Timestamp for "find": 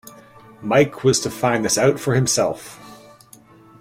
1.29-1.63